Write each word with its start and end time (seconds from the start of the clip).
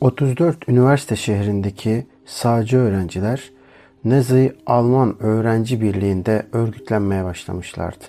...34 0.00 0.54
üniversite 0.70 1.16
şehrindeki 1.16 2.06
sağcı 2.26 2.76
öğrenciler... 2.76 3.50
Nazi 4.04 4.56
Alman 4.66 5.22
Öğrenci 5.22 5.80
Birliği'nde 5.80 6.46
örgütlenmeye 6.52 7.24
başlamışlardı. 7.24 8.04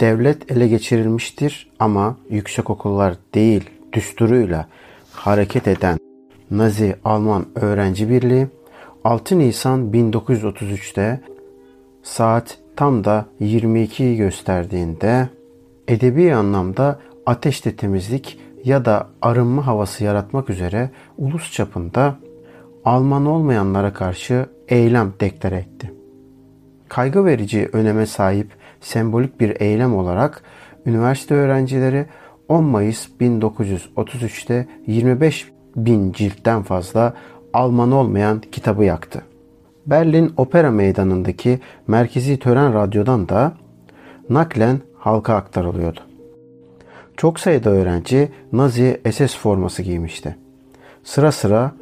Devlet 0.00 0.52
ele 0.52 0.68
geçirilmiştir 0.68 1.70
ama 1.78 2.16
yüksek 2.30 2.70
okullar 2.70 3.14
değil 3.34 3.70
düsturuyla 3.92 4.68
hareket 5.12 5.68
eden 5.68 5.98
Nazi 6.50 6.96
Alman 7.04 7.46
Öğrenci 7.54 8.10
Birliği 8.10 8.46
6 9.04 9.38
Nisan 9.38 9.92
1933'te 9.92 11.20
saat 12.02 12.58
tam 12.76 13.04
da 13.04 13.26
22'yi 13.40 14.16
gösterdiğinde 14.16 15.28
edebi 15.88 16.34
anlamda 16.34 17.00
ateşte 17.26 17.76
temizlik 17.76 18.38
ya 18.66 18.84
da 18.84 19.06
arınma 19.22 19.66
havası 19.66 20.04
yaratmak 20.04 20.50
üzere 20.50 20.90
ulus 21.18 21.52
çapında 21.52 22.16
Alman 22.84 23.26
olmayanlara 23.26 23.92
karşı 23.92 24.46
eylem 24.68 25.12
deklare 25.20 25.56
etti. 25.56 25.92
Kaygı 26.88 27.24
verici 27.24 27.68
öneme 27.72 28.06
sahip 28.06 28.50
sembolik 28.80 29.40
bir 29.40 29.60
eylem 29.60 29.96
olarak 29.96 30.42
üniversite 30.86 31.34
öğrencileri 31.34 32.06
10 32.48 32.64
Mayıs 32.64 33.08
1933'te 33.20 34.66
25 34.86 35.52
bin 35.76 36.12
ciltten 36.12 36.62
fazla 36.62 37.14
Alman 37.52 37.92
olmayan 37.92 38.40
kitabı 38.52 38.84
yaktı. 38.84 39.22
Berlin 39.86 40.32
Opera 40.36 40.70
Meydanı'ndaki 40.70 41.60
merkezi 41.86 42.38
tören 42.38 42.74
radyodan 42.74 43.28
da 43.28 43.52
naklen 44.30 44.80
halka 44.98 45.34
aktarılıyordu. 45.34 46.00
Çok 47.16 47.40
sayıda 47.40 47.70
öğrenci 47.70 48.28
Nazi 48.52 49.00
SS 49.12 49.36
forması 49.36 49.82
giymişti. 49.82 50.36
Sıra 51.04 51.32
sıra 51.32 51.72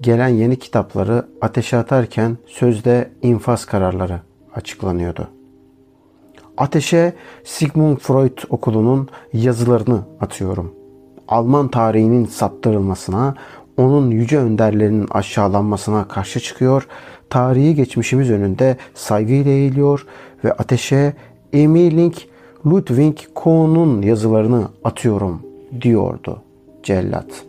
gelen 0.00 0.28
yeni 0.28 0.58
kitapları 0.58 1.26
ateşe 1.40 1.76
atarken 1.76 2.38
sözde 2.46 3.10
infaz 3.22 3.64
kararları 3.64 4.20
açıklanıyordu. 4.54 5.28
Ateşe 6.56 7.12
Sigmund 7.44 7.98
Freud 7.98 8.38
okulunun 8.48 9.08
yazılarını 9.32 10.02
atıyorum. 10.20 10.74
Alman 11.28 11.68
tarihinin 11.68 12.24
saptırılmasına, 12.24 13.34
onun 13.76 14.10
yüce 14.10 14.38
önderlerinin 14.38 15.08
aşağılanmasına 15.10 16.08
karşı 16.08 16.40
çıkıyor, 16.40 16.86
tarihi 17.30 17.74
geçmişimiz 17.74 18.30
önünde 18.30 18.76
saygıyla 18.94 19.50
eğiliyor 19.50 20.06
ve 20.44 20.52
ateşe 20.52 21.12
Emiling 21.52 22.14
Ludwig 22.66 23.18
Kohn'un 23.34 24.02
yazılarını 24.02 24.68
atıyorum 24.84 25.42
diyordu 25.80 26.42
cellat. 26.82 27.44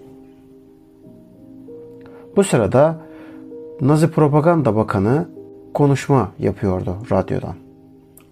Bu 2.35 2.43
sırada 2.43 2.97
Nazi 3.81 4.11
Propaganda 4.11 4.75
Bakanı 4.75 5.27
konuşma 5.73 6.31
yapıyordu 6.39 6.97
radyodan. 7.11 7.55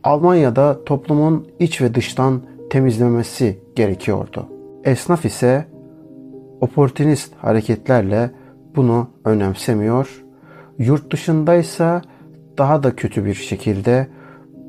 Almanya'da 0.03 0.83
toplumun 0.85 1.47
iç 1.59 1.81
ve 1.81 1.95
dıştan 1.95 2.41
temizlemesi 2.69 3.59
gerekiyordu. 3.75 4.45
Esnaf 4.83 5.25
ise 5.25 5.65
oportunist 6.61 7.33
hareketlerle 7.37 8.31
bunu 8.75 9.07
önemsemiyor. 9.25 10.23
Yurt 10.77 11.11
dışındaysa 11.11 12.01
daha 12.57 12.83
da 12.83 12.95
kötü 12.95 13.25
bir 13.25 13.33
şekilde 13.33 14.07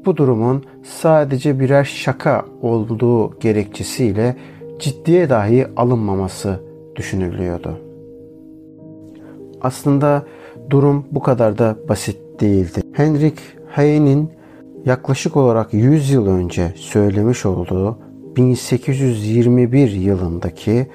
bu 0.06 0.16
durumun 0.16 0.64
sadece 0.82 1.60
birer 1.60 1.84
şaka 1.84 2.44
olduğu 2.62 3.38
gerekçesiyle 3.38 4.36
ciddiye 4.78 5.30
dahi 5.30 5.66
alınmaması 5.76 6.60
düşünülüyordu. 6.96 7.78
Aslında 9.60 10.26
durum 10.70 11.06
bu 11.10 11.20
kadar 11.20 11.58
da 11.58 11.76
basit 11.88 12.40
değildi. 12.40 12.80
Henrik 12.92 13.38
Heyne'in 13.68 14.30
yaklaşık 14.84 15.36
olarak 15.36 15.74
100 15.74 16.10
yıl 16.10 16.26
önce 16.26 16.72
söylemiş 16.76 17.46
olduğu 17.46 17.98
1821 18.36 19.90
yılındaki 19.90 20.86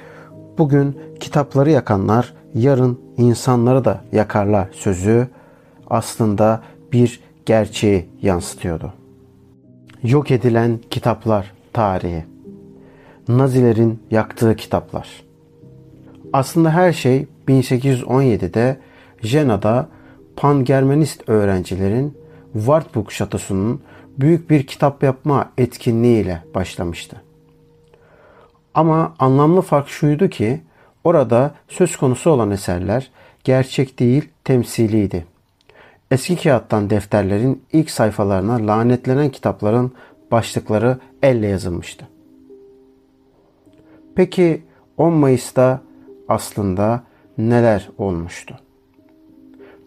bugün 0.57 0.95
kitapları 1.19 1.71
yakanlar 1.71 2.33
yarın 2.53 2.99
insanları 3.17 3.85
da 3.85 4.01
yakarlar 4.11 4.69
sözü 4.71 5.27
aslında 5.87 6.61
bir 6.93 7.19
gerçeği 7.45 8.09
yansıtıyordu. 8.21 8.93
Yok 10.03 10.31
edilen 10.31 10.79
kitaplar 10.89 11.51
tarihi. 11.73 12.25
Nazilerin 13.27 13.99
yaktığı 14.11 14.55
kitaplar. 14.55 15.23
Aslında 16.33 16.71
her 16.71 16.93
şey 16.93 17.27
1817'de 17.47 18.77
Jena'da 19.21 19.89
Pan-Germanist 20.35 21.29
öğrencilerin 21.29 22.17
Wartburg 22.53 23.09
Şatosu'nun 23.09 23.81
büyük 24.19 24.49
bir 24.49 24.67
kitap 24.67 25.03
yapma 25.03 25.51
etkinliğiyle 25.57 26.43
başlamıştı. 26.55 27.21
Ama 28.73 29.15
anlamlı 29.19 29.61
fark 29.61 29.89
şuydu 29.89 30.29
ki 30.29 30.61
orada 31.03 31.51
söz 31.67 31.97
konusu 31.97 32.29
olan 32.29 32.51
eserler 32.51 33.11
gerçek 33.43 33.99
değil 33.99 34.29
temsiliydi. 34.43 35.34
Eski 36.15 36.35
kağıttan 36.35 36.89
defterlerin 36.89 37.63
ilk 37.73 37.91
sayfalarına 37.91 38.67
lanetlenen 38.67 39.29
kitapların 39.29 39.91
başlıkları 40.31 40.97
elle 41.23 41.47
yazılmıştı. 41.47 42.07
Peki 44.15 44.61
10 44.97 45.13
Mayıs'ta 45.13 45.81
aslında 46.27 47.03
neler 47.37 47.89
olmuştu? 47.97 48.59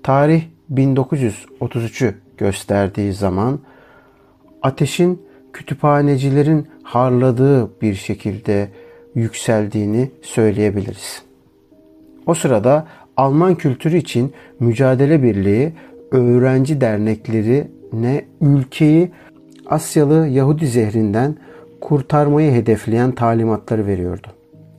Tarih 0.02 0.42
1933'ü 0.74 2.14
gösterdiği 2.36 3.12
zaman 3.12 3.60
ateşin 4.62 5.22
kütüphanecilerin 5.52 6.68
harladığı 6.82 7.80
bir 7.80 7.94
şekilde 7.94 8.68
yükseldiğini 9.14 10.10
söyleyebiliriz. 10.22 11.22
O 12.26 12.34
sırada 12.34 12.86
Alman 13.18 13.54
kültürü 13.54 13.96
için 13.96 14.32
mücadele 14.60 15.22
birliği 15.22 15.72
öğrenci 16.10 16.80
derneklerine 16.80 18.24
ülkeyi 18.40 19.10
Asyalı 19.66 20.26
Yahudi 20.26 20.66
zehrinden 20.66 21.36
kurtarmayı 21.80 22.52
hedefleyen 22.52 23.12
talimatları 23.12 23.86
veriyordu. 23.86 24.26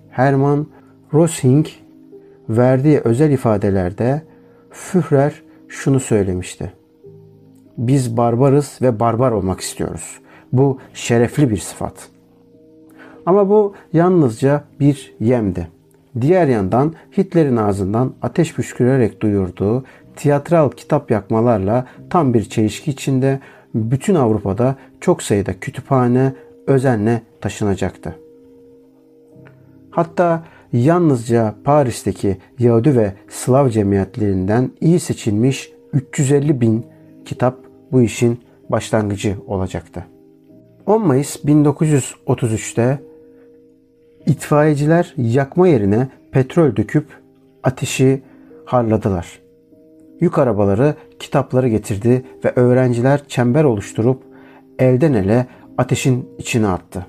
Hermann 0.09 0.67
Rosing 1.13 1.67
verdiği 2.49 2.99
özel 2.99 3.31
ifadelerde 3.31 4.21
Führer 4.71 5.41
şunu 5.67 5.99
söylemişti. 5.99 6.73
Biz 7.77 8.17
barbarız 8.17 8.79
ve 8.81 8.99
barbar 8.99 9.31
olmak 9.31 9.59
istiyoruz. 9.59 10.19
Bu 10.53 10.77
şerefli 10.93 11.49
bir 11.49 11.57
sıfat. 11.57 12.09
Ama 13.25 13.49
bu 13.49 13.73
yalnızca 13.93 14.63
bir 14.79 15.13
yemdi. 15.19 15.67
Diğer 16.21 16.47
yandan 16.47 16.93
Hitler'in 17.17 17.57
ağzından 17.57 18.13
ateş 18.21 18.53
püskürerek 18.53 19.21
duyurduğu 19.21 19.83
tiyatral 20.19 20.71
kitap 20.71 21.11
yakmalarla 21.11 21.85
tam 22.09 22.33
bir 22.33 22.43
çelişki 22.43 22.91
içinde 22.91 23.39
bütün 23.75 24.15
Avrupa'da 24.15 24.75
çok 25.01 25.23
sayıda 25.23 25.59
kütüphane 25.59 26.33
özenle 26.67 27.21
taşınacaktı. 27.41 28.15
Hatta 29.91 30.43
yalnızca 30.73 31.55
Paris'teki 31.63 32.37
Yahudi 32.59 32.97
ve 32.97 33.13
Slav 33.29 33.69
cemiyetlerinden 33.69 34.71
iyi 34.81 34.99
seçilmiş 34.99 35.71
350 35.93 36.61
bin 36.61 36.85
kitap 37.25 37.57
bu 37.91 38.01
işin 38.01 38.39
başlangıcı 38.69 39.35
olacaktı. 39.47 40.05
10 40.85 41.07
Mayıs 41.07 41.35
1933'te 41.35 42.99
itfaiyeciler 44.25 45.13
yakma 45.17 45.67
yerine 45.67 46.07
petrol 46.31 46.75
döküp 46.75 47.05
ateşi 47.63 48.21
harladılar. 48.65 49.48
Yük 50.19 50.37
arabaları 50.37 50.95
kitapları 51.19 51.67
getirdi 51.67 52.23
ve 52.45 52.53
öğrenciler 52.55 53.27
çember 53.27 53.63
oluşturup 53.63 54.23
elden 54.79 55.13
ele 55.13 55.47
ateşin 55.77 56.29
içine 56.37 56.67
attı. 56.67 57.05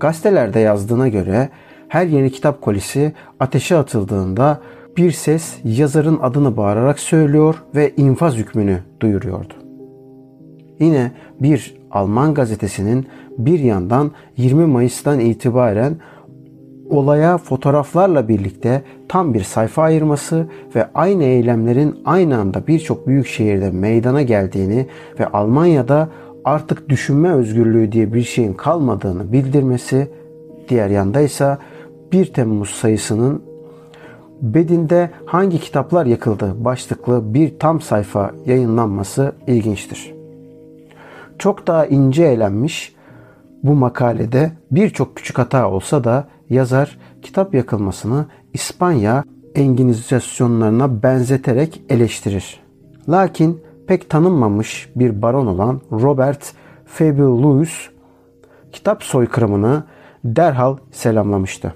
Gazetelerde 0.00 0.60
yazdığına 0.60 1.08
göre 1.08 1.48
her 1.88 2.06
yeni 2.06 2.30
kitap 2.30 2.62
kolisi 2.62 3.12
ateşe 3.40 3.76
atıldığında 3.76 4.60
bir 4.96 5.10
ses 5.10 5.58
yazarın 5.64 6.18
adını 6.22 6.56
bağırarak 6.56 6.98
söylüyor 6.98 7.54
ve 7.74 7.92
infaz 7.96 8.36
hükmünü 8.36 8.78
duyuruyordu. 9.00 9.54
Yine 10.80 11.12
bir 11.40 11.82
Alman 11.90 12.34
gazetesinin 12.34 13.06
bir 13.38 13.58
yandan 13.58 14.10
20 14.36 14.66
Mayıs'tan 14.66 15.20
itibaren 15.20 15.96
olaya 16.92 17.38
fotoğraflarla 17.38 18.28
birlikte 18.28 18.82
tam 19.08 19.34
bir 19.34 19.42
sayfa 19.42 19.82
ayırması 19.82 20.46
ve 20.74 20.86
aynı 20.94 21.24
eylemlerin 21.24 22.00
aynı 22.04 22.38
anda 22.38 22.66
birçok 22.66 23.06
büyük 23.06 23.26
şehirde 23.26 23.70
meydana 23.70 24.22
geldiğini 24.22 24.86
ve 25.20 25.26
Almanya'da 25.26 26.08
artık 26.44 26.88
düşünme 26.88 27.32
özgürlüğü 27.32 27.92
diye 27.92 28.12
bir 28.14 28.22
şeyin 28.22 28.52
kalmadığını 28.52 29.32
bildirmesi, 29.32 30.10
diğer 30.68 30.88
yanda 30.88 31.20
ise 31.20 31.58
1 32.12 32.32
Temmuz 32.32 32.70
sayısının 32.70 33.42
Bedin'de 34.42 35.10
hangi 35.26 35.58
kitaplar 35.58 36.06
yakıldı 36.06 36.64
başlıklı 36.64 37.34
bir 37.34 37.58
tam 37.58 37.80
sayfa 37.80 38.30
yayınlanması 38.46 39.32
ilginçtir. 39.46 40.14
Çok 41.38 41.66
daha 41.66 41.86
ince 41.86 42.24
elenmiş 42.24 42.94
bu 43.62 43.74
makalede 43.74 44.50
birçok 44.70 45.16
küçük 45.16 45.38
hata 45.38 45.70
olsa 45.70 46.04
da 46.04 46.24
yazar 46.50 46.98
kitap 47.22 47.54
yakılmasını 47.54 48.26
İspanya 48.52 49.24
enginizasyonlarına 49.54 51.02
benzeterek 51.02 51.82
eleştirir. 51.88 52.60
Lakin 53.08 53.62
pek 53.86 54.10
tanınmamış 54.10 54.88
bir 54.96 55.22
baron 55.22 55.46
olan 55.46 55.80
Robert 55.92 56.52
Fabius 56.86 57.90
kitap 58.72 59.02
soykırımını 59.02 59.84
derhal 60.24 60.76
selamlamıştı. 60.92 61.74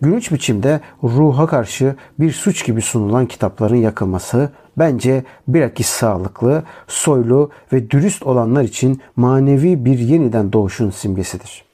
Gülünç 0.00 0.32
biçimde 0.32 0.80
ruha 1.02 1.46
karşı 1.46 1.96
bir 2.20 2.32
suç 2.32 2.66
gibi 2.66 2.82
sunulan 2.82 3.26
kitapların 3.26 3.76
yakılması 3.76 4.50
bence 4.78 5.24
bilakis 5.48 5.86
sağlıklı, 5.86 6.62
soylu 6.88 7.50
ve 7.72 7.90
dürüst 7.90 8.22
olanlar 8.22 8.62
için 8.62 9.00
manevi 9.16 9.84
bir 9.84 9.98
yeniden 9.98 10.52
doğuşun 10.52 10.90
simgesidir. 10.90 11.73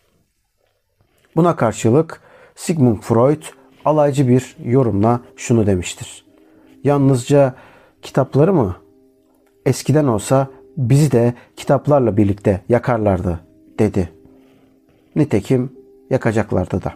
Buna 1.40 1.56
karşılık 1.56 2.20
Sigmund 2.54 2.98
Freud 3.00 3.42
alaycı 3.84 4.28
bir 4.28 4.56
yorumla 4.64 5.20
şunu 5.36 5.66
demiştir. 5.66 6.24
Yalnızca 6.84 7.54
kitapları 8.02 8.52
mı? 8.52 8.76
Eskiden 9.66 10.06
olsa 10.06 10.48
bizi 10.76 11.12
de 11.12 11.34
kitaplarla 11.56 12.16
birlikte 12.16 12.60
yakarlardı 12.68 13.40
dedi. 13.78 14.10
Nitekim 15.16 15.72
yakacaklardı 16.10 16.82
da. 16.82 16.92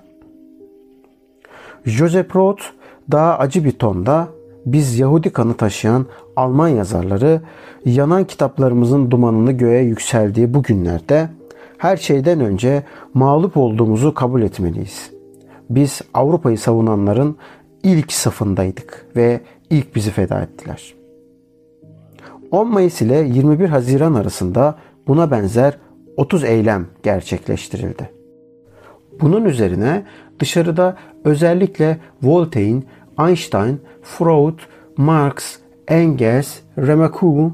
Joseph 1.84 2.36
Roth 2.36 2.62
daha 3.10 3.38
acı 3.38 3.64
bir 3.64 3.72
tonda 3.72 4.28
biz 4.66 4.98
Yahudi 4.98 5.30
kanı 5.30 5.54
taşıyan 5.54 6.06
Alman 6.36 6.68
yazarları 6.68 7.40
yanan 7.84 8.24
kitaplarımızın 8.24 9.10
dumanını 9.10 9.52
göğe 9.52 9.82
yükseldiği 9.82 10.54
bu 10.54 10.62
günlerde 10.62 11.28
her 11.78 11.96
şeyden 11.96 12.40
önce 12.40 12.82
mağlup 13.14 13.56
olduğumuzu 13.56 14.14
kabul 14.14 14.42
etmeliyiz. 14.42 15.10
Biz 15.70 16.00
Avrupa'yı 16.14 16.58
savunanların 16.58 17.36
ilk 17.82 18.12
safındaydık 18.12 19.06
ve 19.16 19.40
ilk 19.70 19.94
bizi 19.94 20.10
feda 20.10 20.42
ettiler. 20.42 20.94
10 22.50 22.68
Mayıs 22.68 23.02
ile 23.02 23.18
21 23.18 23.68
Haziran 23.68 24.14
arasında 24.14 24.78
buna 25.08 25.30
benzer 25.30 25.78
30 26.16 26.44
eylem 26.44 26.86
gerçekleştirildi. 27.02 28.10
Bunun 29.20 29.44
üzerine 29.44 30.04
dışarıda 30.40 30.96
özellikle 31.24 31.98
Voltaire, 32.22 32.82
Einstein, 33.18 33.80
Freud, 34.02 34.58
Marx, 34.96 35.58
Engels, 35.88 36.58
Remarque 36.78 37.50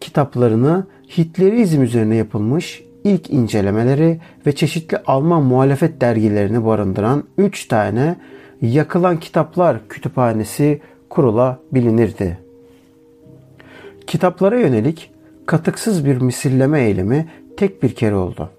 kitaplarını 0.00 0.86
Hitlerizm 1.18 1.82
üzerine 1.82 2.16
yapılmış 2.16 2.84
ilk 3.06 3.30
incelemeleri 3.30 4.20
ve 4.46 4.54
çeşitli 4.54 4.98
Alman 5.06 5.42
muhalefet 5.42 6.00
dergilerini 6.00 6.66
barındıran 6.66 7.24
3 7.38 7.66
tane 7.68 8.16
yakılan 8.62 9.20
kitaplar 9.20 9.88
kütüphanesi 9.88 10.80
kurulabilinirdi. 11.10 12.38
Kitaplara 14.06 14.58
yönelik 14.58 15.10
katıksız 15.46 16.04
bir 16.04 16.16
misilleme 16.16 16.80
eylemi 16.80 17.28
tek 17.56 17.82
bir 17.82 17.94
kere 17.94 18.14
oldu. 18.14 18.50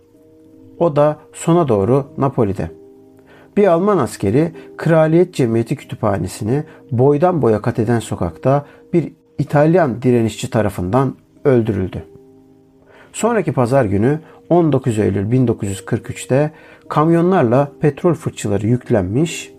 O 0.79 0.95
da 0.95 1.17
sona 1.33 1.67
doğru 1.67 2.07
Napoli'de. 2.17 2.71
Bir 3.57 3.67
Alman 3.67 3.97
askeri 3.97 4.51
Kraliyet 4.77 5.33
Cemiyeti 5.33 5.75
Kütüphanesi'ni 5.75 6.63
boydan 6.91 7.41
boya 7.41 7.61
kat 7.61 7.79
eden 7.79 7.99
sokakta 7.99 8.65
bir 8.93 9.11
İtalyan 9.39 10.01
direnişçi 10.01 10.49
tarafından 10.49 11.15
öldürüldü. 11.45 12.03
Sonraki 13.17 13.51
pazar 13.51 13.85
günü 13.85 14.19
19 14.49 14.99
Eylül 14.99 15.31
1943'te 15.31 16.51
kamyonlarla 16.87 17.71
petrol 17.79 18.13
fırçaları 18.13 18.67
yüklenmiş 18.67 19.51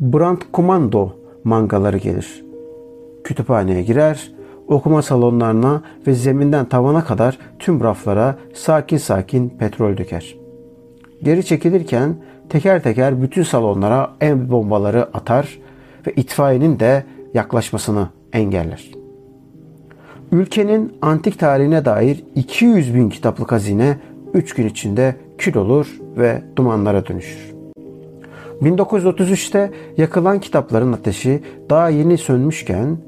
Brand 0.00 0.38
Komando 0.52 1.16
mangaları 1.44 1.96
gelir. 1.96 2.44
Kütüphaneye 3.24 3.82
girer, 3.82 4.32
okuma 4.68 5.02
salonlarına 5.02 5.82
ve 6.06 6.14
zeminden 6.14 6.64
tavana 6.64 7.04
kadar 7.04 7.38
tüm 7.58 7.80
raflara 7.80 8.38
sakin 8.54 8.96
sakin 8.96 9.48
petrol 9.48 9.96
döker. 9.96 10.36
Geri 11.22 11.44
çekilirken 11.44 12.16
teker 12.48 12.82
teker 12.82 13.22
bütün 13.22 13.42
salonlara 13.42 14.10
el 14.20 14.50
bombaları 14.50 15.02
atar 15.02 15.58
ve 16.06 16.12
itfaiyenin 16.12 16.80
de 16.80 17.04
yaklaşmasını 17.34 18.08
engeller. 18.32 19.05
Ülkenin 20.32 20.92
antik 21.02 21.38
tarihine 21.38 21.84
dair 21.84 22.24
200 22.34 22.94
bin 22.94 23.08
kitaplık 23.08 23.52
hazine 23.52 23.98
3 24.34 24.54
gün 24.54 24.68
içinde 24.68 25.16
kül 25.38 25.56
olur 25.56 26.00
ve 26.16 26.42
dumanlara 26.56 27.06
dönüşür. 27.06 27.54
1933'te 28.62 29.70
yakılan 29.96 30.40
kitapların 30.40 30.92
ateşi 30.92 31.42
daha 31.70 31.88
yeni 31.88 32.18
sönmüşken 32.18 32.98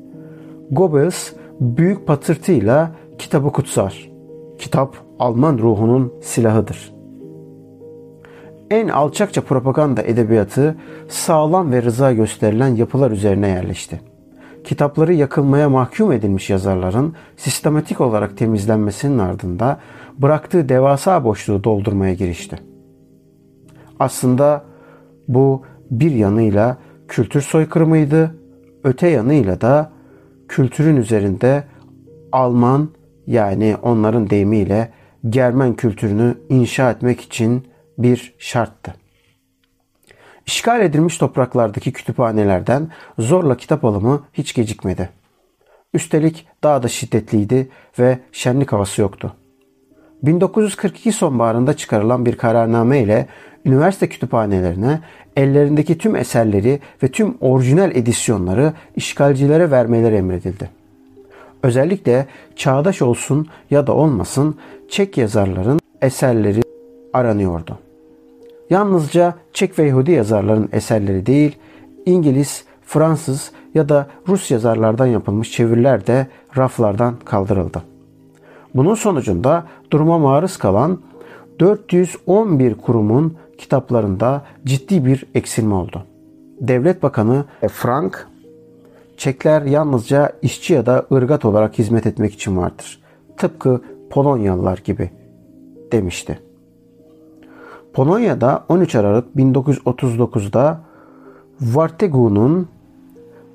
Goebbels 0.70 1.32
büyük 1.60 2.06
patırtıyla 2.06 2.92
kitabı 3.18 3.52
kutsar. 3.52 4.10
Kitap 4.58 4.96
Alman 5.18 5.58
ruhunun 5.58 6.12
silahıdır. 6.22 6.94
En 8.70 8.88
alçakça 8.88 9.40
propaganda 9.40 10.02
edebiyatı 10.02 10.76
sağlam 11.08 11.72
ve 11.72 11.82
rıza 11.82 12.12
gösterilen 12.12 12.76
yapılar 12.76 13.10
üzerine 13.10 13.48
yerleşti. 13.48 14.00
Kitapları 14.68 15.14
yakılmaya 15.14 15.68
mahkum 15.70 16.12
edilmiş 16.12 16.50
yazarların 16.50 17.14
sistematik 17.37 18.00
olarak 18.00 18.37
temizlenmesinin 18.37 19.18
ardında 19.18 19.80
bıraktığı 20.18 20.68
devasa 20.68 21.25
boşluğu 21.25 21.64
doldurmaya 21.64 22.14
girişti. 22.14 22.58
Aslında 24.00 24.64
bu 25.28 25.62
bir 25.90 26.10
yanıyla 26.10 26.76
kültür 27.08 27.40
soykırımıydı, 27.40 28.34
öte 28.84 29.08
yanıyla 29.08 29.60
da 29.60 29.92
kültürün 30.48 30.96
üzerinde 30.96 31.64
Alman 32.32 32.88
yani 33.26 33.76
onların 33.82 34.30
deyimiyle 34.30 34.92
Germen 35.28 35.75
kültürünü 35.75 36.34
inşa 36.48 36.90
etmek 36.90 37.20
için 37.20 37.68
bir 37.98 38.34
şarttı. 38.38 38.94
İşgal 40.48 40.80
edilmiş 40.80 41.18
topraklardaki 41.18 41.92
kütüphanelerden 41.92 42.88
zorla 43.18 43.56
kitap 43.56 43.84
alımı 43.84 44.22
hiç 44.32 44.54
gecikmedi. 44.54 45.10
Üstelik 45.94 46.46
daha 46.62 46.82
da 46.82 46.88
şiddetliydi 46.88 47.68
ve 47.98 48.18
şenlik 48.32 48.72
havası 48.72 49.00
yoktu. 49.00 49.34
1942 50.22 51.12
sonbaharında 51.12 51.76
çıkarılan 51.76 52.26
bir 52.26 52.36
kararname 52.36 53.02
ile 53.02 53.26
üniversite 53.64 54.08
kütüphanelerine 54.08 55.00
ellerindeki 55.36 55.98
tüm 55.98 56.16
eserleri 56.16 56.80
ve 57.02 57.08
tüm 57.08 57.36
orijinal 57.40 57.90
edisyonları 57.96 58.72
işgalcilere 58.96 59.70
vermeleri 59.70 60.14
emredildi. 60.14 60.70
Özellikle 61.62 62.26
çağdaş 62.56 63.02
olsun 63.02 63.48
ya 63.70 63.86
da 63.86 63.92
olmasın 63.92 64.58
Çek 64.88 65.18
yazarların 65.18 65.80
eserleri 66.02 66.62
aranıyordu. 67.12 67.78
Yalnızca 68.70 69.34
Çek 69.52 69.78
ve 69.78 69.87
Yahudi 69.87 70.12
yazarların 70.12 70.68
eserleri 70.72 71.26
değil, 71.26 71.56
İngiliz, 72.06 72.64
Fransız 72.82 73.52
ya 73.75 73.88
da 73.88 74.06
Rus 74.28 74.50
yazarlardan 74.50 75.06
yapılmış 75.06 75.52
çeviriler 75.52 76.06
de 76.06 76.26
raflardan 76.56 77.14
kaldırıldı. 77.25 77.82
Bunun 78.75 78.94
sonucunda 78.94 79.66
duruma 79.90 80.18
maruz 80.18 80.56
kalan 80.56 80.98
411 81.60 82.75
kurumun 82.75 83.37
kitaplarında 83.58 84.44
ciddi 84.64 85.04
bir 85.04 85.25
eksilme 85.34 85.75
oldu. 85.75 86.04
Devlet 86.60 87.02
Bakanı 87.02 87.44
Frank, 87.72 88.28
çekler 89.16 89.62
yalnızca 89.62 90.32
işçi 90.42 90.75
ya 90.75 90.87
da 90.87 91.06
ırgat 91.12 91.44
olarak 91.44 91.78
hizmet 91.78 92.06
etmek 92.06 92.34
için 92.34 92.56
vardır. 92.56 93.00
Tıpkı 93.37 93.80
Polonyalılar 94.10 94.78
gibi 94.84 95.10
demişti. 95.92 96.47
Polonya'da 97.98 98.64
13 98.68 98.94
Aralık 98.94 99.36
1939'da 99.36 100.80
Vartegu'nun 101.60 102.68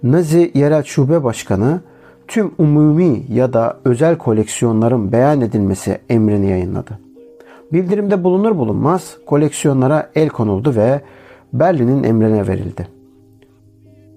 Nazi 0.03 0.51
Yerel 0.53 0.83
Şube 0.83 1.23
Başkanı 1.23 1.81
tüm 2.27 2.51
umumi 2.57 3.23
ya 3.29 3.53
da 3.53 3.77
özel 3.85 4.17
koleksiyonların 4.17 5.11
beyan 5.11 5.41
edilmesi 5.41 5.99
emrini 6.09 6.49
yayınladı. 6.49 6.99
Bildirimde 7.73 8.23
bulunur 8.23 8.57
bulunmaz 8.57 9.17
koleksiyonlara 9.25 10.09
el 10.15 10.29
konuldu 10.29 10.75
ve 10.75 11.01
Berlin'in 11.53 12.03
emrine 12.03 12.47
verildi. 12.47 12.87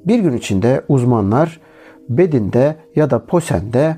Bir 0.07 0.19
gün 0.19 0.33
içinde 0.33 0.83
uzmanlar 0.89 1.61
Bedin'de 2.09 2.77
ya 2.97 3.11
da 3.11 3.27
Posen'de 3.27 3.97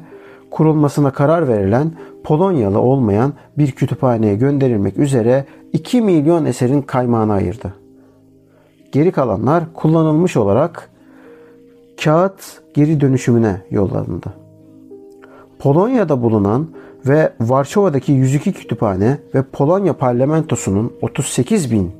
kurulmasına 0.50 1.10
karar 1.10 1.48
verilen 1.48 1.92
Polonyalı 2.24 2.80
olmayan 2.80 3.32
bir 3.58 3.72
kütüphaneye 3.72 4.34
gönderilmek 4.34 4.98
üzere 4.98 5.44
2 5.72 6.00
milyon 6.00 6.44
eserin 6.44 6.82
kaymağını 6.82 7.32
ayırdı. 7.32 7.74
Geri 8.92 9.12
kalanlar 9.12 9.64
kullanılmış 9.74 10.36
olarak 10.36 10.90
kağıt 12.04 12.62
geri 12.74 13.00
dönüşümüne 13.00 13.62
yollandı. 13.70 14.26
Polonya'da 15.58 16.22
bulunan 16.22 16.68
ve 17.06 17.32
Varşova'daki 17.40 18.12
102 18.12 18.52
kütüphane 18.52 19.18
ve 19.34 19.42
Polonya 19.42 19.92
parlamentosunun 19.92 20.92
38 21.02 21.72
bin 21.72 21.92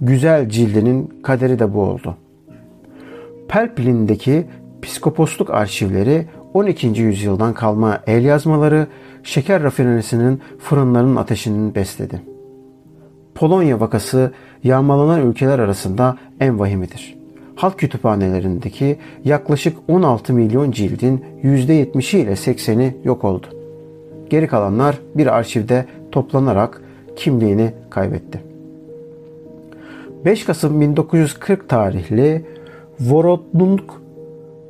güzel 0.00 0.48
cildinin 0.48 1.22
kaderi 1.22 1.58
de 1.58 1.74
bu 1.74 1.80
oldu. 1.80 2.16
Pelplin'deki 3.48 4.46
psikoposluk 4.82 5.50
arşivleri 5.50 6.26
12. 6.54 6.86
yüzyıldan 6.86 7.54
kalma 7.54 8.00
el 8.06 8.24
yazmaları 8.24 8.86
şeker 9.22 9.62
rafinerisinin 9.62 10.40
fırınlarının 10.58 11.16
ateşini 11.16 11.74
besledi. 11.74 12.22
Polonya 13.34 13.80
vakası 13.80 14.32
yağmalanan 14.64 15.26
ülkeler 15.26 15.58
arasında 15.58 16.18
en 16.40 16.58
vahimidir. 16.58 17.16
Halk 17.56 17.78
kütüphanelerindeki 17.78 18.98
yaklaşık 19.24 19.76
16 19.88 20.32
milyon 20.32 20.70
cildin 20.70 21.24
%70'i 21.42 22.20
ile 22.20 22.32
80'i 22.32 22.96
yok 23.04 23.24
oldu. 23.24 23.46
Geri 24.30 24.46
kalanlar 24.46 24.98
bir 25.14 25.26
arşivde 25.26 25.86
toplanarak 26.12 26.82
kimliğini 27.16 27.72
kaybetti. 27.90 28.40
5 30.24 30.44
Kasım 30.44 30.80
1940 30.80 31.68
tarihli 31.68 32.44
Vorodnung 33.00 33.80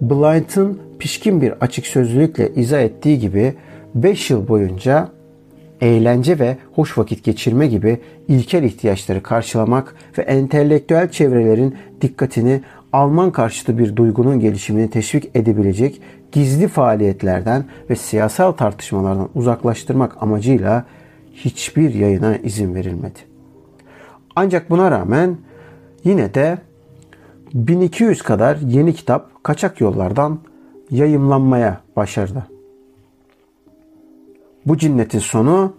Blyth'ın 0.03 0.79
pişkin 0.99 1.41
bir 1.41 1.53
açık 1.61 1.87
sözlülükle 1.87 2.55
izah 2.55 2.81
ettiği 2.81 3.19
gibi 3.19 3.55
5 3.95 4.31
yıl 4.31 4.49
boyunca 4.49 5.09
eğlence 5.81 6.39
ve 6.39 6.57
hoş 6.73 6.99
vakit 6.99 7.25
geçirme 7.25 7.67
gibi 7.67 8.01
ilkel 8.29 8.63
ihtiyaçları 8.63 9.23
karşılamak 9.23 9.95
ve 10.19 10.23
entelektüel 10.23 11.11
çevrelerin 11.11 11.77
dikkatini 12.01 12.61
Alman 12.93 13.31
karşıtı 13.31 13.79
bir 13.79 13.97
duygunun 13.97 14.41
gelişimini 14.41 14.91
teşvik 14.91 15.31
edebilecek 15.35 16.01
gizli 16.33 16.69
faaliyetlerden 16.69 17.65
ve 17.91 17.97
siyasal 17.97 18.53
tartışmalardan 18.53 19.29
uzaklaştırmak 19.35 20.23
amacıyla 20.23 20.85
hiçbir 21.35 21.95
yayına 21.95 22.37
izin 22.37 22.75
verilmedi. 22.75 23.19
Ancak 24.37 24.71
buna 24.71 24.91
rağmen 24.91 25.37
yine 26.05 26.35
de 26.35 26.59
1200 27.55 28.23
kadar 28.23 28.57
yeni 28.57 28.95
kitap 28.95 29.45
kaçak 29.45 29.81
yollardan 29.81 30.39
yayımlanmaya 30.91 31.81
başardı. 31.97 32.47
Bu 34.67 34.79
cinnetin 34.79 35.19
sonu 35.19 35.73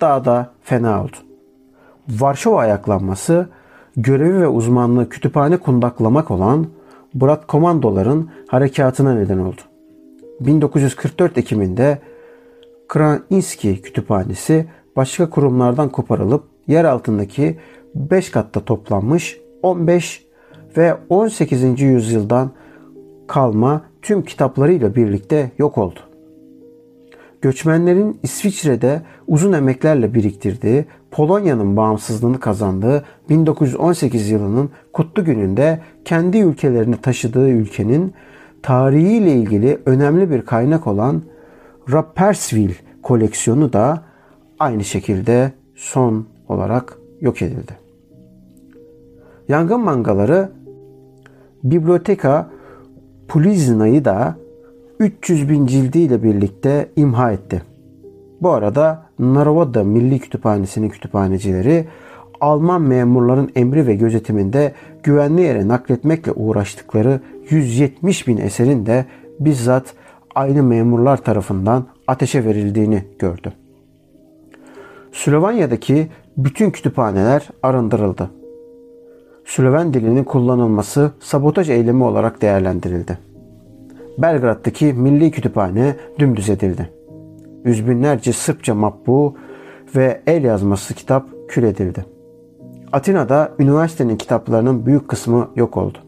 daha 0.00 0.24
da 0.24 0.50
fena 0.62 1.02
oldu. 1.04 1.16
Varşova 2.08 2.58
ayaklanması 2.58 3.48
görevi 3.96 4.40
ve 4.40 4.48
uzmanlığı 4.48 5.08
kütüphane 5.08 5.56
kundaklamak 5.56 6.30
olan 6.30 6.66
Brat 7.14 7.46
komandoların 7.46 8.30
harekatına 8.48 9.14
neden 9.14 9.38
oldu. 9.38 9.60
1944 10.40 11.38
Ekim'inde 11.38 11.98
Krainski 12.88 13.82
Kütüphanesi 13.82 14.66
başka 14.96 15.30
kurumlardan 15.30 15.88
koparılıp 15.88 16.44
yer 16.66 16.84
altındaki 16.84 17.58
5 17.94 18.30
katta 18.30 18.60
toplanmış 18.60 19.38
15 19.62 20.25
ve 20.76 20.96
18. 21.08 21.80
yüzyıldan 21.80 22.50
kalma 23.26 23.82
tüm 24.02 24.22
kitaplarıyla 24.22 24.94
birlikte 24.94 25.50
yok 25.58 25.78
oldu. 25.78 26.00
Göçmenlerin 27.42 28.18
İsviçre'de 28.22 29.02
uzun 29.26 29.52
emeklerle 29.52 30.14
biriktirdiği, 30.14 30.84
Polonya'nın 31.10 31.76
bağımsızlığını 31.76 32.40
kazandığı 32.40 33.04
1918 33.28 34.30
yılının 34.30 34.70
kutlu 34.92 35.24
gününde 35.24 35.80
kendi 36.04 36.38
ülkelerini 36.38 36.96
taşıdığı 36.96 37.48
ülkenin 37.48 38.14
tarihiyle 38.62 39.32
ilgili 39.32 39.78
önemli 39.86 40.30
bir 40.30 40.42
kaynak 40.42 40.86
olan 40.86 41.22
Rapperswil 41.92 42.70
koleksiyonu 43.02 43.72
da 43.72 44.02
aynı 44.58 44.84
şekilde 44.84 45.52
son 45.74 46.26
olarak 46.48 46.98
yok 47.20 47.42
edildi. 47.42 47.72
Yangın 49.48 49.80
mangaları 49.80 50.50
Biblioteka 51.70 52.50
Pulizna'yı 53.28 54.04
da 54.04 54.36
300 55.00 55.48
bin 55.48 55.66
cildiyle 55.66 56.22
birlikte 56.22 56.88
imha 56.96 57.32
etti. 57.32 57.62
Bu 58.42 58.50
arada 58.50 59.02
Naroda 59.18 59.84
Milli 59.84 60.18
Kütüphanesi'nin 60.18 60.88
kütüphanecileri 60.88 61.84
Alman 62.40 62.82
memurların 62.82 63.50
emri 63.54 63.86
ve 63.86 63.94
gözetiminde 63.94 64.72
güvenli 65.02 65.42
yere 65.42 65.68
nakletmekle 65.68 66.32
uğraştıkları 66.32 67.20
170 67.50 68.28
bin 68.28 68.36
eserin 68.36 68.86
de 68.86 69.04
bizzat 69.40 69.94
aynı 70.34 70.62
memurlar 70.62 71.16
tarafından 71.16 71.86
ateşe 72.06 72.44
verildiğini 72.44 73.04
gördü. 73.18 73.52
Slovanya'daki 75.12 76.08
bütün 76.36 76.70
kütüphaneler 76.70 77.48
arındırıldı. 77.62 78.30
Sloven 79.46 79.94
dilinin 79.94 80.24
kullanılması 80.24 81.12
sabotaj 81.20 81.70
eylemi 81.70 82.04
olarak 82.04 82.42
değerlendirildi. 82.42 83.18
Belgrad'daki 84.18 84.92
Milli 84.92 85.30
Kütüphane 85.30 85.96
dümdüz 86.18 86.50
edildi. 86.50 86.90
Yüz 87.64 87.88
binlerce 87.88 88.32
Sırpça 88.32 88.74
matbu 88.74 89.34
ve 89.96 90.20
el 90.26 90.44
yazması 90.44 90.94
kitap 90.94 91.26
kül 91.48 91.62
edildi. 91.62 92.04
Atina'da 92.92 93.52
üniversitenin 93.58 94.16
kitaplarının 94.16 94.86
büyük 94.86 95.08
kısmı 95.08 95.48
yok 95.56 95.76
oldu. 95.76 95.98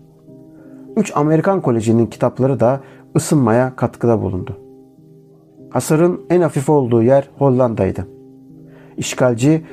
Üç 0.97 1.17
Amerikan 1.17 1.61
kolejinin 1.61 2.07
kitapları 2.07 2.61
da 2.61 2.81
ısınmaya 3.17 3.77
katkıda 3.77 4.23
bulundu. 4.23 4.57
Hasarın 5.71 6.21
en 6.31 6.41
hafif 6.41 6.69
olduğu 6.69 7.03
yer 7.03 7.31
Hollanda'ydı. 7.39 8.07
İşgalci 8.97 9.65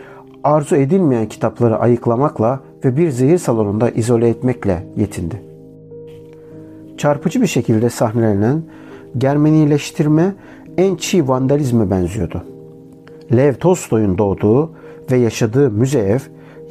arzu 0.43 0.75
edilmeyen 0.75 1.27
kitapları 1.27 1.77
ayıklamakla 1.77 2.60
ve 2.86 2.98
bir 2.98 3.10
zehir 3.10 3.38
salonunda 3.38 3.89
izole 3.89 4.29
etmekle 4.29 4.88
yetindi. 4.98 5.41
Çarpıcı 6.98 7.41
bir 7.41 7.48
şekilde 7.48 7.89
sahnelenen 7.89 8.63
Germanileştirme 9.17 10.36
en 10.77 10.96
çiğ 10.96 11.27
vandalizme 11.27 11.89
benziyordu. 11.89 12.44
Lev 13.36 13.53
Tolstoy'un 13.53 14.17
doğduğu 14.17 14.72
ve 15.12 15.17
yaşadığı 15.17 15.72
müze 15.72 16.00
ev 16.00 16.20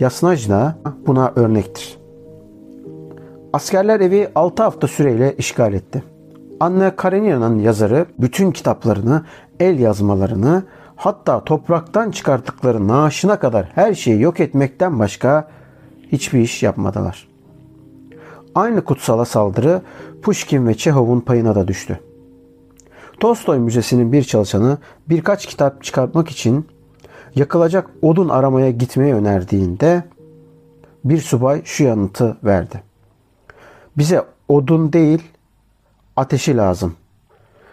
Yasnajna 0.01 0.79
buna 1.07 1.33
örnektir. 1.37 1.99
Askerler 3.53 4.01
evi 4.01 4.29
6 4.35 4.63
hafta 4.63 4.87
süreyle 4.87 5.35
işgal 5.37 5.75
etti. 5.75 6.03
Anne 6.61 6.97
Karenina'nın 6.97 7.59
yazarı 7.59 8.07
bütün 8.19 8.51
kitaplarını, 8.51 9.25
el 9.61 9.79
yazmalarını, 9.79 10.63
hatta 10.97 11.45
topraktan 11.45 12.11
çıkarttıkları 12.11 12.89
naaşına 12.89 13.39
kadar 13.39 13.69
her 13.75 13.95
şeyi 13.95 14.21
yok 14.21 14.41
etmekten 14.41 14.99
başka 14.99 15.49
hiçbir 16.15 16.41
iş 16.41 16.63
yapmadılar. 16.63 17.29
Aynı 18.55 18.85
kutsala 18.85 19.25
saldırı 19.25 19.83
Pushkin 20.23 20.67
ve 20.67 20.75
Çehov'un 20.75 21.21
payına 21.21 21.55
da 21.55 21.69
düştü. 21.69 22.01
Tolstoy 23.21 23.59
Müzesi'nin 23.59 24.13
bir 24.13 24.23
çalışanı 24.23 24.79
birkaç 25.09 25.47
kitap 25.47 25.85
çıkartmak 25.85 26.29
için 26.29 26.67
yakılacak 27.35 27.91
odun 28.03 28.29
aramaya 28.29 28.71
gitmeyi 28.71 29.15
önerdiğinde 29.15 30.05
bir 31.05 31.21
subay 31.21 31.63
şu 31.65 31.85
yanıtı 31.85 32.37
verdi. 32.45 32.83
Bize 33.99 34.23
odun 34.49 34.93
değil 34.93 35.23
ateşi 36.17 36.57
lazım. 36.57 36.95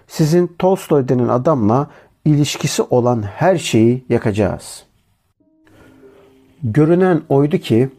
Sizin 0.08 0.56
Tolstoy 0.60 1.08
denen 1.08 1.28
adamla 1.28 1.88
ilişkisi 2.26 2.82
olan 2.82 3.22
her 3.22 3.58
şeyi 3.58 4.06
yakacağız. 4.10 4.84
Görünen 6.64 7.22
oydu 7.30 7.58
ki 7.58 7.90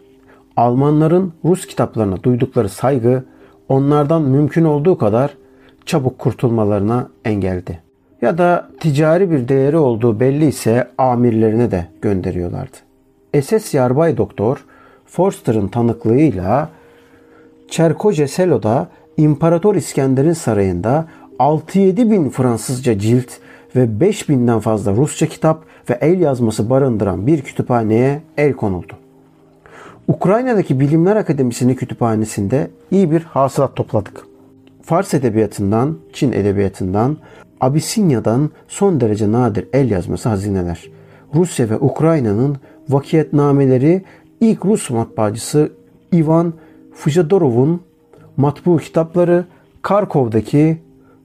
Almanların 0.56 1.32
Rus 1.44 1.66
kitaplarına 1.66 2.22
duydukları 2.22 2.68
saygı 2.68 3.24
onlardan 3.68 4.22
mümkün 4.22 4.64
olduğu 4.64 4.98
kadar 4.98 5.30
çabuk 5.86 6.18
kurtulmalarına 6.18 7.08
engeldi. 7.24 7.78
Ya 8.22 8.38
da 8.38 8.68
ticari 8.80 9.30
bir 9.30 9.48
değeri 9.48 9.76
olduğu 9.76 10.20
belli 10.20 10.46
ise 10.46 10.88
amirlerine 10.98 11.70
de 11.70 11.86
gönderiyorlardı. 12.02 12.76
SS 13.42 13.74
Yarbay 13.74 14.16
Doktor 14.16 14.64
Forster'ın 15.06 15.68
tanıklığıyla 15.68 16.68
Çerkoce 17.68 18.28
Selo'da 18.28 18.88
İmparator 19.16 19.74
İskender'in 19.74 20.32
sarayında 20.32 21.06
6-7 21.38 22.10
bin 22.10 22.30
Fransızca 22.30 22.98
cilt 22.98 23.30
ve 23.76 24.00
5 24.00 24.28
binden 24.28 24.60
fazla 24.60 24.92
Rusça 24.92 25.26
kitap 25.26 25.64
ve 25.90 25.98
el 26.00 26.20
yazması 26.20 26.70
barındıran 26.70 27.26
bir 27.26 27.42
kütüphaneye 27.42 28.22
el 28.36 28.52
konuldu. 28.52 28.92
Ukrayna'daki 30.08 30.80
Bilimler 30.80 31.16
Akademisi'nin 31.16 31.74
kütüphanesinde 31.74 32.70
iyi 32.90 33.10
bir 33.10 33.22
hasılat 33.22 33.76
topladık. 33.76 34.26
Fars 34.82 35.14
edebiyatından, 35.14 35.98
Çin 36.12 36.32
edebiyatından, 36.32 37.16
Abisinya'dan 37.60 38.50
son 38.68 39.00
derece 39.00 39.32
nadir 39.32 39.68
el 39.72 39.90
yazması 39.90 40.28
hazineler. 40.28 40.90
Rusya 41.34 41.70
ve 41.70 41.76
Ukrayna'nın 41.76 42.56
vakiyetnameleri 42.88 44.02
ilk 44.40 44.66
Rus 44.66 44.90
matbaacısı 44.90 45.72
Ivan 46.14 46.54
Fujadorov'un 46.94 47.80
matbu 48.36 48.78
kitapları 48.78 49.44
Karkov'daki 49.82 50.78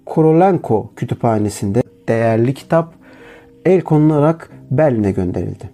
Korolenko 0.06 0.90
kütüphanesinde 0.96 1.84
değerli 2.08 2.54
kitap 2.54 2.94
el 3.66 3.82
konularak 3.82 4.50
Berlin'e 4.72 5.12
gönderildi. 5.12 5.70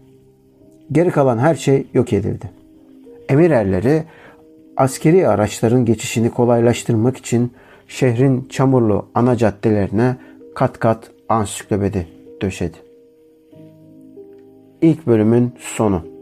Geri 0.91 1.11
kalan 1.11 1.37
her 1.37 1.55
şey 1.55 1.87
yok 1.93 2.13
edildi. 2.13 2.62
Emir 3.33 3.51
erleri 3.51 4.03
askeri 4.77 5.27
araçların 5.27 5.85
geçişini 5.85 6.29
kolaylaştırmak 6.29 7.17
için 7.17 7.53
şehrin 7.87 8.47
çamurlu 8.49 9.05
ana 9.15 9.37
caddelerine 9.37 10.15
kat 10.55 10.79
kat 10.79 11.11
ansiklopedi 11.29 12.07
döşedi. 12.41 12.77
İlk 14.81 15.07
bölümün 15.07 15.53
sonu. 15.59 16.12